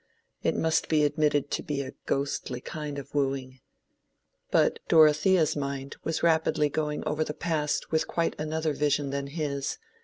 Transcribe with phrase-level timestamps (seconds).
[0.41, 3.59] It must be admitted to be a ghostly kind of wooing.
[4.49, 9.77] But Dorothea's mind was rapidly going over the past with quite another vision than his.